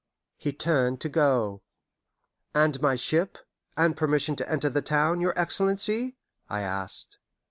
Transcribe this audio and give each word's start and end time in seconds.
He 0.39 0.51
turned 0.51 0.99
to 1.01 1.09
go. 1.09 1.61
"And 2.55 2.81
my 2.81 2.95
ship, 2.95 3.37
and 3.77 3.95
permission 3.95 4.35
to 4.37 4.49
enter 4.51 4.67
the 4.69 4.81
town, 4.81 5.21
your 5.21 5.37
Excellency?" 5.37 6.17
I 6.49 6.61
asked. 6.61 7.19